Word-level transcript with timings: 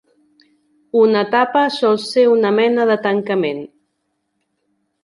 Una 1.01 1.21
tapa 1.35 1.63
sol 1.77 2.01
ser 2.07 2.25
una 2.33 2.53
mena 2.61 2.89
de 2.95 2.97
tancament. 3.07 3.65